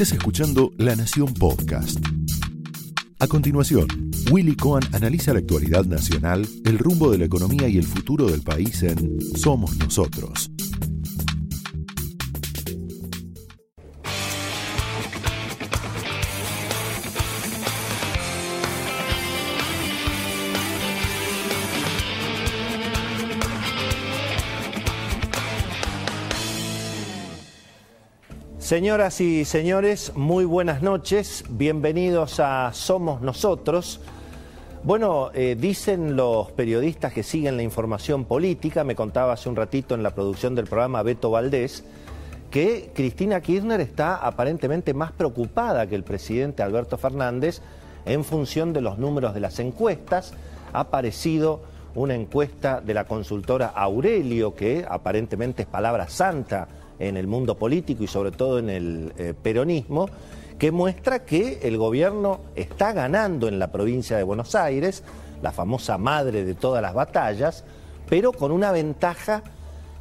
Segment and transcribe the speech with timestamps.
[0.00, 1.98] Estás escuchando La Nación Podcast.
[3.18, 3.88] A continuación,
[4.30, 8.42] Willy Cohen analiza la actualidad nacional, el rumbo de la economía y el futuro del
[8.42, 10.52] país en Somos Nosotros.
[28.68, 33.98] Señoras y señores, muy buenas noches, bienvenidos a Somos Nosotros.
[34.84, 39.94] Bueno, eh, dicen los periodistas que siguen la información política, me contaba hace un ratito
[39.94, 41.82] en la producción del programa Beto Valdés,
[42.50, 47.62] que Cristina Kirchner está aparentemente más preocupada que el presidente Alberto Fernández
[48.04, 50.34] en función de los números de las encuestas.
[50.74, 51.62] Ha aparecido
[51.94, 58.04] una encuesta de la consultora Aurelio, que aparentemente es palabra santa en el mundo político
[58.04, 60.08] y sobre todo en el eh, peronismo,
[60.58, 65.04] que muestra que el gobierno está ganando en la provincia de Buenos Aires,
[65.40, 67.64] la famosa madre de todas las batallas,
[68.08, 69.42] pero con una ventaja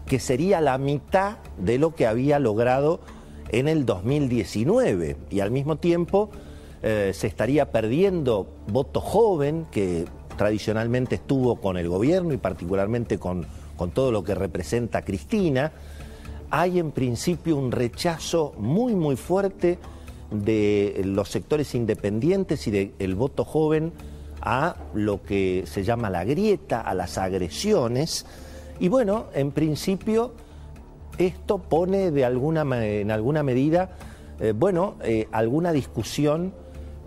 [0.07, 3.01] que sería la mitad de lo que había logrado
[3.49, 6.29] en el 2019 y al mismo tiempo
[6.81, 10.05] eh, se estaría perdiendo voto joven que
[10.37, 15.71] tradicionalmente estuvo con el gobierno y particularmente con, con todo lo que representa Cristina
[16.49, 19.77] hay en principio un rechazo muy, muy fuerte
[20.31, 23.93] de los sectores independientes y del voto joven
[24.41, 28.25] a lo que se llama la grieta, a las agresiones.
[28.79, 30.33] Y bueno, en principio
[31.17, 33.89] esto pone de alguna, en alguna medida,
[34.39, 36.53] eh, bueno, eh, alguna discusión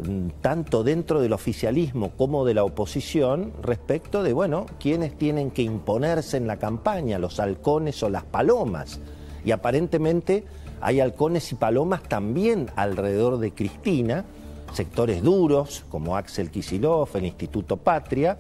[0.03, 5.63] mm, tanto dentro del oficialismo como de la oposición respecto de, bueno, quiénes tienen que
[5.63, 9.01] imponerse en la campaña, los halcones o las palomas
[9.45, 10.45] y aparentemente
[10.81, 14.25] hay halcones y palomas también alrededor de Cristina,
[14.73, 18.39] sectores duros como Axel Kisilov, el Instituto Patria,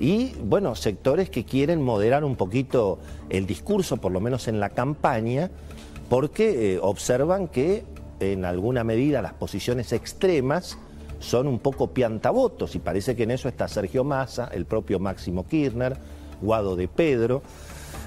[0.00, 2.98] y bueno, sectores que quieren moderar un poquito
[3.30, 5.50] el discurso, por lo menos en la campaña,
[6.08, 7.84] porque eh, observan que
[8.20, 10.78] en alguna medida las posiciones extremas
[11.18, 15.46] son un poco piantavotos y parece que en eso está Sergio Massa, el propio Máximo
[15.46, 15.96] Kirchner,
[16.40, 17.42] Guado de Pedro.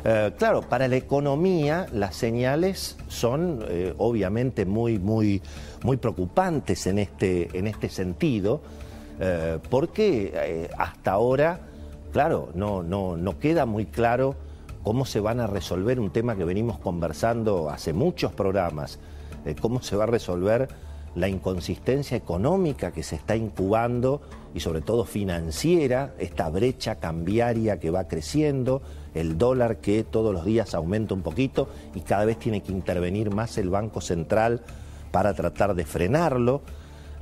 [0.07, 5.41] Eh, claro, para la economía las señales son eh, obviamente muy, muy,
[5.81, 8.61] muy preocupantes en este, en este sentido,
[9.19, 11.59] eh, porque hasta ahora,
[12.13, 14.35] claro, no, no, no queda muy claro
[14.83, 18.99] cómo se van a resolver un tema que venimos conversando hace muchos programas,
[19.59, 20.69] cómo se va a resolver
[21.15, 24.21] la inconsistencia económica que se está incubando
[24.53, 28.81] y sobre todo financiera, esta brecha cambiaria que va creciendo,
[29.13, 33.31] el dólar que todos los días aumenta un poquito y cada vez tiene que intervenir
[33.31, 34.61] más el Banco Central
[35.11, 36.61] para tratar de frenarlo.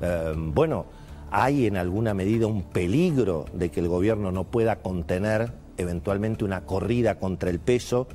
[0.01, 0.85] Eh, bueno,
[1.31, 6.61] hay en alguna medida un peligro de que el gobierno no pueda contener eventualmente una
[6.61, 8.07] corrida contra el peso,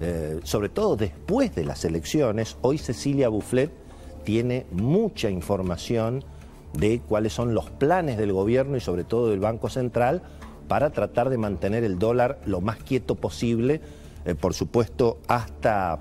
[0.00, 2.56] eh, sobre todo después de las elecciones.
[2.62, 3.83] Hoy Cecilia Bufflet
[4.24, 6.24] tiene mucha información
[6.72, 10.22] de cuáles son los planes del gobierno y sobre todo del Banco Central
[10.68, 13.80] para tratar de mantener el dólar lo más quieto posible,
[14.24, 16.00] eh, por supuesto, hasta,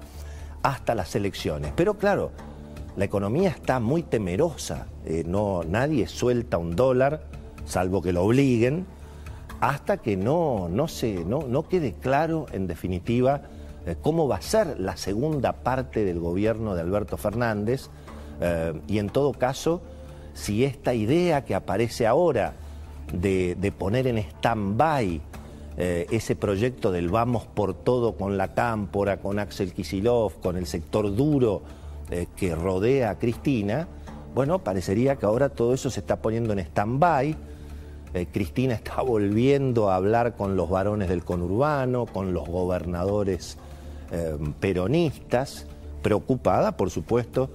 [0.63, 1.73] hasta las elecciones.
[1.75, 2.31] Pero claro,
[2.95, 7.23] la economía está muy temerosa, eh, no, nadie suelta un dólar,
[7.65, 8.85] salvo que lo obliguen,
[9.59, 13.41] hasta que no, no, se, no, no quede claro, en definitiva,
[13.85, 17.89] eh, cómo va a ser la segunda parte del gobierno de Alberto Fernández,
[18.87, 19.81] y en todo caso,
[20.33, 22.53] si esta idea que aparece ahora
[23.11, 25.21] de, poner en stand-by
[25.77, 30.67] eh, ese proyecto del vamos por todo con la cámpora, con Axel Kisilov, con el
[30.67, 31.61] sector duro
[32.09, 33.87] eh, que rodea a Cristina,
[34.35, 37.35] bueno, parecería que ahora todo eso se está poniendo en stand-by.
[38.15, 43.57] Eh, Cristina está volviendo a hablar con los varones del conurbano, con los gobernadores
[44.59, 45.65] peronistas,
[46.03, 47.49] preocupada, por supuesto,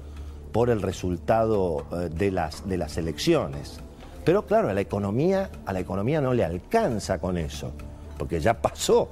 [0.53, 3.81] por el resultado de, las, de las elecciones.
[4.25, 7.73] Pero claro, a la economía, a la economía no le alcanza con eso,
[8.19, 9.09] porque ya pasó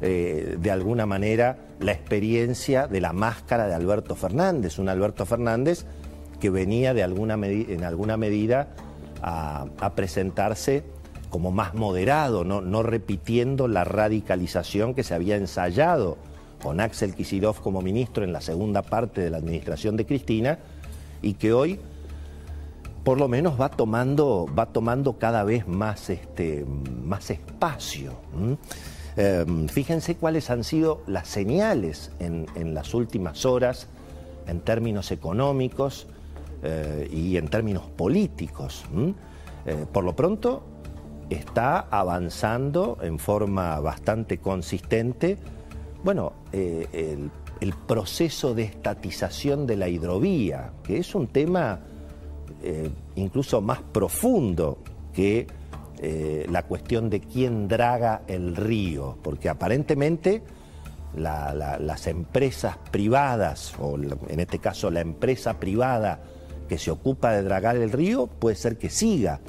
[0.00, 5.86] eh, de alguna manera la experiencia de la máscara de Alberto Fernández, un Alberto Fernández
[6.40, 8.68] que venía de alguna en alguna medida
[9.22, 10.84] a, presentarse
[11.30, 12.60] como más moderado, ¿no?
[12.60, 16.16] no repitiendo la radicalización que se había ensayado
[16.64, 20.58] con Axel Kisilov como ministro en la segunda parte de la administración de Cristina
[21.20, 21.78] y que hoy
[23.04, 26.64] por lo menos va tomando, va tomando cada vez más, este,
[27.04, 28.14] más espacio.
[29.14, 33.88] Em, fíjense cuáles han sido las señales en, las últimas horas
[34.48, 36.06] en términos económicos.
[36.66, 38.84] eh, y en términos políticos.
[39.66, 40.62] Eh, por lo pronto,
[41.28, 45.36] está avanzando en forma bastante consistente,
[46.04, 47.30] bueno, el,
[47.86, 51.80] proceso de estatización de la hidrovía, que es un tema
[53.14, 54.78] incluso más profundo
[55.14, 55.46] que
[56.48, 60.42] la cuestión de quién draga el río, porque aparentemente
[61.16, 66.20] las empresas privadas, o en este caso la empresa privada
[66.68, 69.40] que se ocupa de dragar el río, puede ser que siga,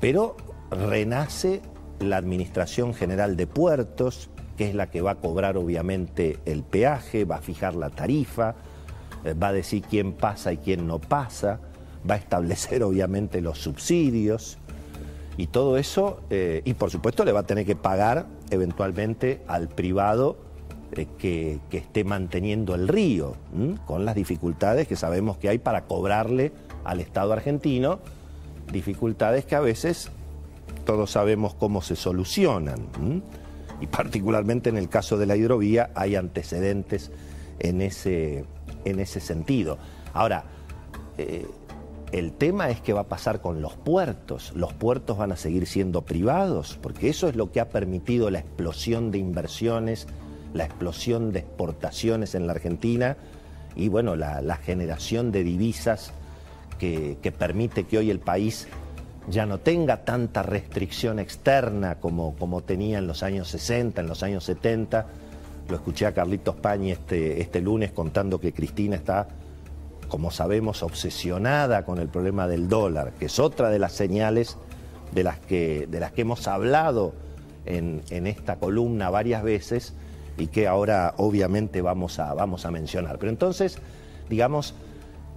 [0.00, 0.36] pero
[0.70, 1.62] renace
[2.00, 7.24] la Administración General de Puertos, que es la que va a cobrar obviamente el peaje,
[7.24, 8.56] va a fijar la tarifa,
[9.24, 11.60] eh, va a decir quién pasa y quién no pasa,
[12.08, 14.58] va a establecer obviamente los subsidios
[15.36, 19.68] y todo eso, eh, y por supuesto le va a tener que pagar eventualmente al
[19.68, 20.36] privado
[20.90, 23.36] eh, que, esté manteniendo el río,
[23.86, 26.50] con las dificultades que sabemos que hay para cobrarle
[26.82, 28.00] al Estado argentino,
[28.72, 30.10] dificultades que a veces
[30.84, 32.88] todos sabemos cómo se solucionan.
[33.80, 37.10] Y particularmente en el caso de la hidrovía hay antecedentes
[37.58, 38.44] en ese,
[38.84, 39.78] en ese sentido.
[40.12, 40.44] Ahora,
[41.16, 41.46] eh,
[42.12, 44.52] el tema es qué va a pasar con los puertos.
[44.54, 48.38] Los puertos van a seguir siendo privados, porque eso es lo que ha permitido la
[48.38, 50.06] explosión de inversiones
[50.54, 53.16] la explosión de exportaciones en la Argentina
[53.76, 56.12] y bueno, la, generación de divisas
[56.78, 58.66] que, permite que hoy el país
[59.30, 64.22] ya no tenga tanta restricción externa como, como tenía en los años 60, en los
[64.22, 65.06] años 70.
[65.68, 69.28] Lo escuché a Carlitos Pañi este, este lunes contando que Cristina está,
[70.08, 74.56] como sabemos, obsesionada con el problema del dólar, que es otra de las señales
[75.12, 77.12] de las que, de las que hemos hablado
[77.66, 79.94] en, en esta columna varias veces
[80.38, 83.18] y que ahora obviamente vamos a, vamos a mencionar.
[83.18, 83.78] Pero entonces,
[84.30, 84.74] digamos,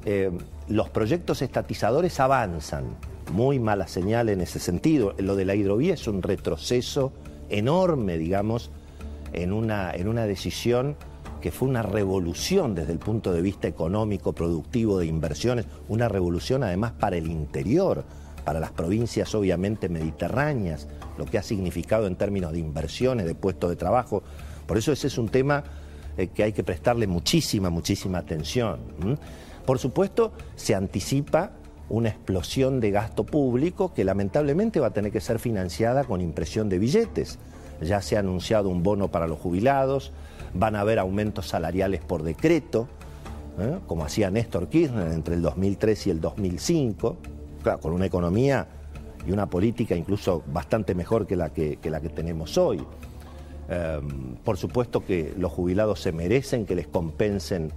[0.06, 0.32] eh,
[0.68, 2.96] los proyectos estatizadores avanzan,
[3.32, 5.14] muy mala señal en ese sentido.
[5.18, 7.14] Lo de la hidrovía es un retroceso
[7.50, 8.70] enorme, digamos,
[9.34, 10.96] en una, en una decisión
[11.42, 16.64] que fue una revolución desde el punto de vista económico, productivo, de inversiones, una revolución
[16.64, 18.04] además para el interior,
[18.46, 20.88] para las provincias obviamente mediterráneas,
[21.18, 24.22] lo que ha significado en términos de inversiones, de puestos de trabajo.
[24.68, 25.64] Por eso ese es un tema
[26.18, 28.80] eh, que hay que prestarle muchísima, muchísima atención.
[29.66, 31.52] Por supuesto, se anticipa
[31.92, 36.70] una explosión de gasto público que lamentablemente va a tener que ser financiada con impresión
[36.70, 37.38] de billetes.
[37.82, 40.14] Ya se ha anunciado un bono para los jubilados,
[40.54, 42.88] van a haber aumentos salariales por decreto,
[43.60, 43.80] ¿eh?
[43.88, 47.18] como hacía Néstor Kirchner entre el 2003 y el 2005,
[47.82, 48.68] con una economía
[49.28, 52.82] y una política incluso bastante mejor que la que la que tenemos hoy.
[53.68, 57.72] Em, por supuesto que los jubilados se merecen que les compensen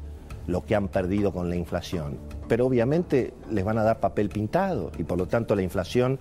[0.47, 2.19] lo que han perdido con la inflación,
[2.49, 6.19] pero obviamente les van a dar papel pintado y por lo tanto la inflación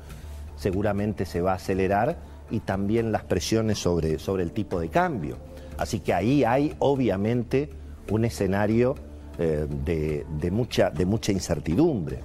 [0.55, 2.17] seguramente se va a acelerar
[2.49, 5.37] y también las presiones sobre, sobre el tipo de cambio.
[5.77, 7.69] Así que ahí hay obviamente
[8.11, 8.95] un escenario
[9.39, 12.19] eh, de, mucha, de mucha incertidumbre.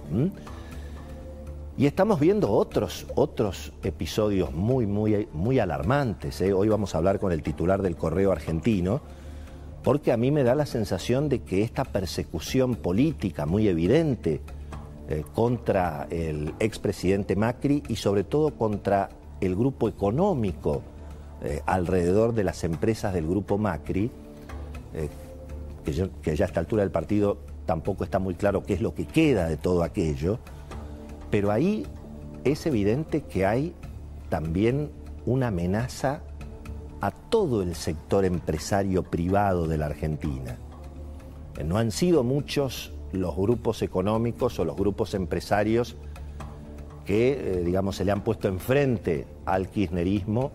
[1.79, 6.41] Y estamos viendo otros, otros episodios muy, muy, muy alarmantes.
[6.41, 6.53] ¿eh?
[6.53, 9.01] Hoy vamos a hablar con el titular del Correo Argentino,
[9.89, 14.43] porque a mí me da la sensación de que esta persecución política muy evidente
[15.09, 19.09] eh, contra el expresidente Macri y sobre todo contra
[19.41, 20.83] el grupo económico
[21.43, 24.11] eh, alrededor de las empresas del grupo Macri,
[25.87, 28.93] que, que ya a esta altura del partido tampoco está muy claro qué es lo
[28.93, 30.39] que queda de todo aquello,
[31.31, 31.87] pero ahí
[32.45, 33.73] es evidente que hay
[34.29, 34.91] también
[35.25, 36.21] una amenaza
[37.01, 40.59] a todo el sector empresario privado de la Argentina.
[41.57, 45.97] Eh, no han sido muchos los grupos económicos o los grupos empresarios
[47.05, 50.53] que, eh, digamos, se le han puesto enfrente al kirchnerismo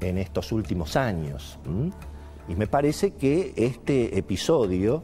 [0.00, 1.58] en estos últimos años.
[2.48, 5.02] Y me parece que este episodio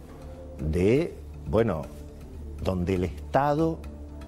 [0.58, 1.16] de,
[1.48, 1.82] bueno,
[2.62, 3.78] donde el Estado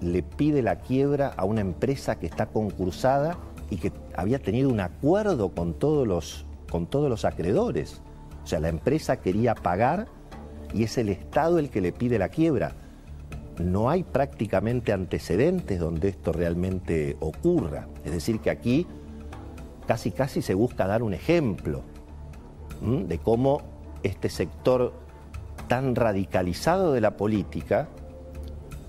[0.01, 3.37] le pide la quiebra a una empresa que está concursada
[3.69, 8.01] y que había tenido un acuerdo con todos los, con todos los acreedores.
[8.43, 10.07] O sea, la empresa quería pagar
[10.73, 12.73] y es el Estado el que le pide la quiebra.
[13.57, 17.87] No hay prácticamente antecedentes donde esto realmente ocurra.
[18.03, 18.85] Es decir, que aquí
[19.87, 21.83] casi casi se busca dar un ejemplo
[22.81, 23.61] de cómo
[24.03, 24.93] este sector
[25.67, 27.87] tan radicalizado de la política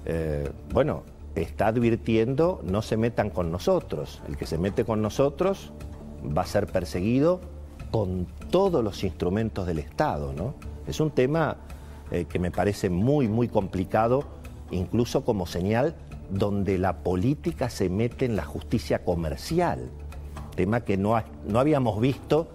[0.07, 1.03] eh, bueno,
[1.37, 4.23] está advirtiendo no se metan con nosotros.
[4.29, 5.73] El que se mete con nosotros
[6.37, 7.41] va a ser perseguido
[7.91, 10.33] con todos los instrumentos del Estado.
[10.33, 10.55] ¿no?
[10.87, 11.57] Es un tema
[12.11, 14.25] eh, que me parece muy, muy complicado
[14.71, 15.95] incluso como señal
[16.31, 19.91] donde la política se mete en la justicia comercial,
[20.57, 22.49] tema que no, no habíamos visto,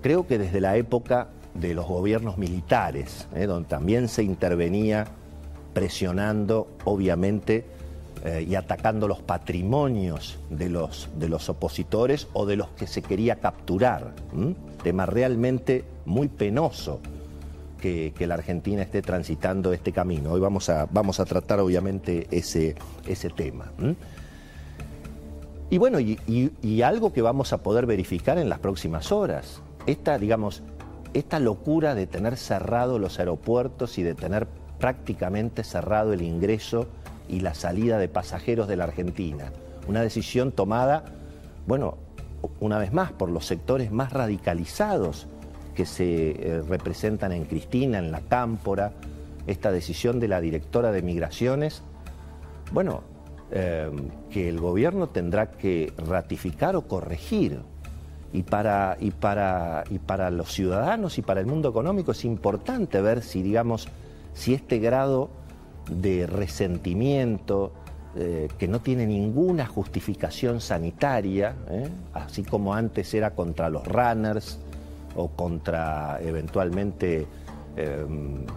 [0.00, 3.46] creo que desde la época de los gobiernos militares, ¿eh?
[3.46, 5.06] donde también se intervenía
[5.72, 7.64] presionando, obviamente,
[8.24, 13.02] eh, y atacando los patrimonios de los, de los opositores o de los que se
[13.02, 14.14] quería capturar.
[14.82, 17.00] Tema realmente muy penoso
[17.80, 20.32] que, la Argentina esté transitando este camino.
[20.32, 22.76] Hoy vamos a, vamos a tratar obviamente ese,
[23.06, 23.70] ese tema.
[25.68, 30.62] Y bueno, y, algo que vamos a poder verificar en las próximas horas, esta, digamos,
[31.12, 34.46] esta locura de tener cerrado los aeropuertos y de tener
[34.78, 36.86] prácticamente cerrado el ingreso
[37.28, 39.52] y la salida de pasajeros de la Argentina.
[39.86, 41.04] Una decisión tomada,
[41.66, 41.96] bueno,
[42.60, 45.26] una vez más, por los sectores más radicalizados
[45.74, 48.92] que se eh, representan en Cristina, en la Cámpora,
[49.46, 51.82] esta decisión de la directora de Migraciones,
[52.72, 53.02] bueno,
[53.50, 53.90] eh,
[54.30, 57.60] que el gobierno tendrá que ratificar o corregir.
[58.32, 63.00] Y para, y, para, y para los ciudadanos y para el mundo económico es importante
[63.00, 63.86] ver si, digamos,
[64.32, 65.30] si este grado
[65.90, 67.72] de resentimiento,
[68.16, 71.88] eh, que no tiene ninguna justificación sanitaria, ¿eh?
[72.12, 74.60] así como antes era contra los runners
[75.16, 77.26] o contra eventualmente
[77.76, 78.06] eh,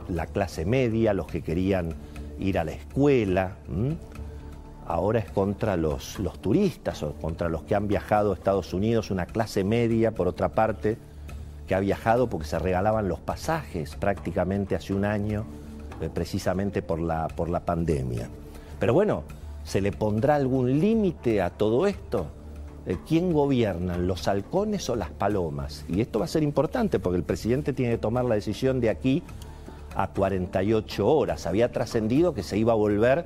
[0.09, 1.95] la clase media, los que querían
[2.39, 3.55] ir a la escuela.
[4.85, 9.09] Ahora es contra los, los turistas o contra los que han viajado a Estados Unidos,
[9.09, 10.97] una clase media, por otra parte,
[11.67, 15.45] que ha viajado porque se regalaban los pasajes prácticamente hace un año
[16.01, 18.29] eh, precisamente por la, por la pandemia.
[18.79, 19.23] Pero bueno,
[19.63, 22.27] ¿se le pondrá algún límite a todo esto?
[22.85, 25.85] Eh, ¿Quién gobierna, los halcones o las palomas?
[25.89, 28.89] Y esto va a ser importante porque el presidente tiene que tomar la decisión de
[28.89, 29.23] aquí
[29.95, 31.47] a 48 horas.
[31.47, 33.25] Había trascendido que se iba a volver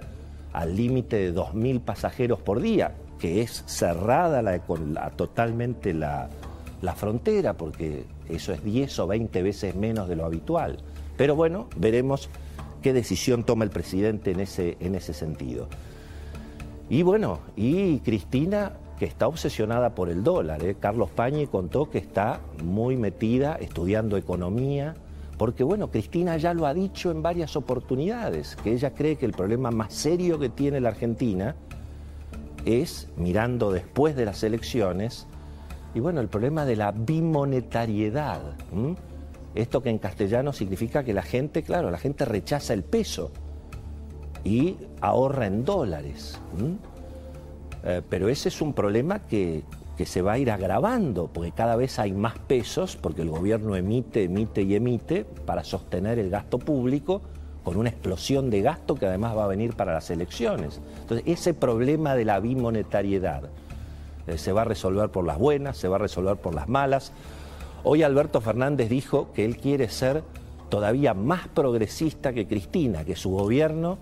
[0.53, 4.59] al límite de 2.000 pasajeros por día, que es cerrada la,
[5.11, 6.29] totalmente la,
[6.81, 10.77] la frontera, porque eso es 10 o 20 veces menos de lo habitual.
[11.17, 12.29] Pero bueno, veremos
[12.81, 15.67] qué decisión toma el presidente en ese, en ese sentido.
[16.89, 20.63] Y bueno, y Cristina, que está obsesionada por el dólar.
[20.63, 20.75] ¿eh?
[20.79, 24.95] Carlos Pañi contó que está muy metida estudiando economía,
[25.37, 29.31] porque bueno, Cristina ya lo ha dicho en varias oportunidades, que ella cree que el
[29.31, 31.55] problema más serio que tiene la Argentina
[32.65, 35.25] es, mirando después de las elecciones,
[35.93, 38.41] y bueno, el problema de la bimonetariedad.
[39.55, 43.31] Esto que en castellano significa que la gente, claro, la gente rechaza el peso
[44.43, 46.39] y ahorra en dólares.
[47.83, 49.63] Eh, pero ese es un problema que,
[49.97, 53.75] que se va a ir agravando, porque cada vez hay más pesos, porque el gobierno
[53.75, 57.21] emite, emite y emite para sostener el gasto público
[57.63, 60.81] con una explosión de gasto que además va a venir para las elecciones.
[61.01, 63.49] Entonces, ese problema de la bimonetariedad
[64.27, 67.11] eh, se va a resolver por las buenas, se va a resolver por las malas.
[67.83, 70.23] Hoy Alberto Fernández dijo que él quiere ser
[70.69, 73.97] todavía más progresista que Cristina, que su gobierno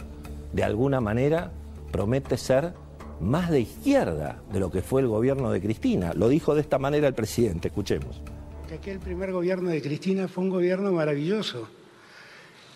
[0.51, 1.51] de alguna manera
[1.89, 2.73] promete ser
[3.21, 6.13] más de izquierda de lo que fue el gobierno de Cristina.
[6.13, 8.21] Lo dijo de esta manera el presidente, escuchemos.
[8.67, 11.69] Que aquel primer gobierno de Cristina fue un gobierno maravilloso.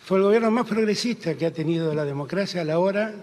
[0.06, 3.14] Fue el gobierno más progresista que ha tenido la democracia a la hora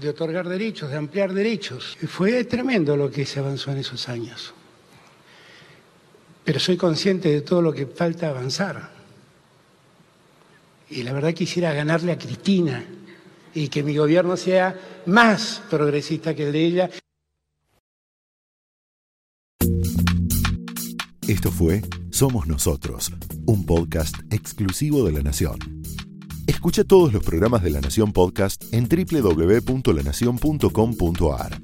[0.00, 1.96] de otorgar derechos, de ampliar derechos.
[2.02, 4.52] Y fue tremendo lo que se avanzó en esos años
[6.44, 8.90] pero soy consciente de todo lo que falta avanzar.
[10.90, 12.84] Y la verdad quisiera ganarle a Cristina
[13.54, 16.90] y que mi gobierno sea más progresista que el de ella.
[21.26, 23.10] Esto fue Somos Nosotros,
[23.46, 25.58] un podcast exclusivo de La Nación.
[26.46, 31.63] Escucha todos los programas de La Nación Podcast en www.lanacion.com.ar.